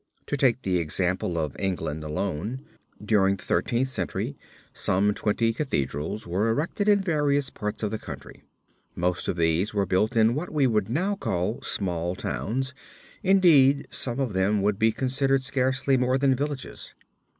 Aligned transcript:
To 0.25 0.35
take 0.35 0.63
the 0.63 0.79
example 0.79 1.37
of 1.37 1.55
England 1.59 2.03
alone, 2.03 2.65
during 3.05 3.35
the 3.35 3.43
Thirteenth 3.43 3.87
Century 3.89 4.35
some 4.73 5.13
twenty 5.13 5.53
cathedrals 5.53 6.25
were 6.25 6.49
erected 6.49 6.89
in 6.89 7.01
various 7.01 7.51
parts 7.51 7.83
of 7.83 7.91
the 7.91 7.99
country. 7.99 8.41
Most 8.95 9.27
of 9.27 9.35
these 9.35 9.75
were 9.75 9.85
built 9.85 10.15
in 10.17 10.33
what 10.33 10.49
we 10.51 10.65
would 10.65 10.89
now 10.89 11.13
call 11.15 11.61
small 11.61 12.15
towns, 12.15 12.73
indeed 13.21 13.85
some 13.93 14.19
of 14.19 14.33
them 14.33 14.63
would 14.63 14.79
be 14.79 14.91
considered 14.91 15.43
scarcely 15.43 15.97
more 15.97 16.17
than 16.17 16.33
villages. 16.33 16.95